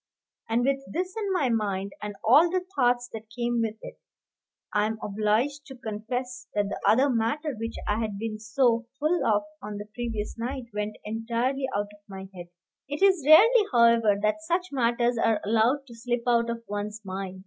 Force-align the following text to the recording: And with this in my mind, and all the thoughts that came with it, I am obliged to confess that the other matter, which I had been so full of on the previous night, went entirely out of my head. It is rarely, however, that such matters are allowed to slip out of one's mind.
And 0.49 0.65
with 0.65 0.79
this 0.91 1.13
in 1.15 1.31
my 1.31 1.49
mind, 1.49 1.91
and 2.01 2.15
all 2.25 2.49
the 2.49 2.65
thoughts 2.75 3.07
that 3.13 3.29
came 3.29 3.61
with 3.61 3.75
it, 3.83 3.99
I 4.73 4.87
am 4.87 4.97
obliged 4.99 5.67
to 5.67 5.75
confess 5.75 6.47
that 6.55 6.69
the 6.69 6.81
other 6.87 7.07
matter, 7.07 7.53
which 7.55 7.75
I 7.87 7.99
had 7.99 8.17
been 8.17 8.39
so 8.39 8.87
full 8.99 9.23
of 9.23 9.43
on 9.61 9.77
the 9.77 9.85
previous 9.93 10.39
night, 10.39 10.63
went 10.73 10.95
entirely 11.05 11.67
out 11.77 11.91
of 11.93 11.99
my 12.09 12.27
head. 12.33 12.47
It 12.87 13.03
is 13.03 13.23
rarely, 13.27 13.67
however, 13.71 14.19
that 14.23 14.41
such 14.41 14.69
matters 14.71 15.19
are 15.19 15.39
allowed 15.45 15.85
to 15.85 15.93
slip 15.93 16.23
out 16.25 16.49
of 16.49 16.63
one's 16.67 16.99
mind. 17.05 17.39